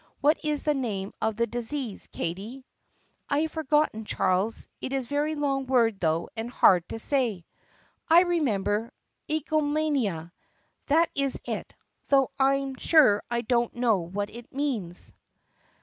What 0.19 0.43
is 0.43 0.63
the 0.63 0.73
name 0.73 1.13
of 1.21 1.35
the 1.35 1.45
disease, 1.45 2.07
Katie 2.11 2.65
4?" 3.29 3.37
"I 3.37 3.41
have 3.41 3.51
forgotten, 3.51 4.03
Charles. 4.03 4.67
It 4.81 4.93
is 4.93 5.05
a 5.05 5.09
very 5.09 5.35
long 5.35 5.67
word, 5.67 5.99
though, 5.99 6.27
and 6.35 6.49
hard 6.49 6.89
to 6.89 6.97
say." 6.97 7.45
"I 8.09 8.21
remember! 8.21 8.91
Eggalomania! 9.29 10.31
Yes, 10.89 11.07
that's 11.13 11.39
it, 11.45 11.75
though 12.09 12.31
I'm 12.39 12.73
sure 12.77 13.21
I 13.29 13.41
don't 13.41 13.75
know 13.75 13.97
what 13.99 14.31
it 14.31 14.51
means." 14.51 15.13